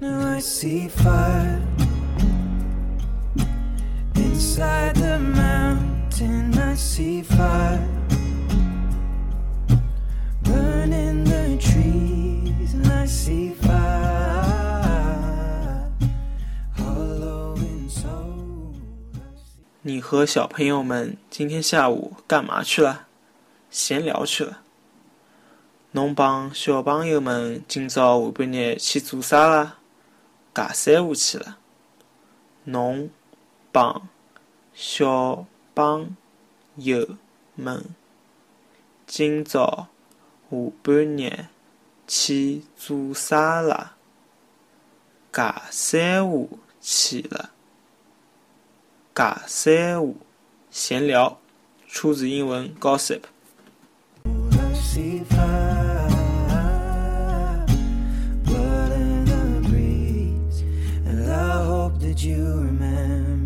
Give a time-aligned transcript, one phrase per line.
[0.00, 1.60] Now I see fire
[4.14, 6.56] inside the mountain.
[6.56, 7.82] I see fire
[10.44, 13.82] burning the trees, and I see fire
[16.76, 18.74] hollow in soul.
[19.82, 23.06] 你和小朋友们今天下午干嘛去了？
[23.72, 24.58] 闲聊去了。
[25.90, 29.77] 侬帮小朋友们今朝下半日去做啥啦？
[30.58, 31.56] 尬三胡去了。
[32.64, 33.10] 侬
[33.70, 34.08] 帮
[34.74, 36.16] 小朋
[36.74, 37.16] 友
[37.54, 37.84] 们
[39.06, 39.86] 今朝
[40.50, 41.46] 下半日
[42.08, 43.94] 去做啥啦？
[45.32, 47.50] 尬三胡去了。
[49.14, 50.16] 尬三胡，
[50.72, 51.38] 闲聊，
[51.86, 53.20] 出自英文 gossip。
[62.20, 63.37] You remember.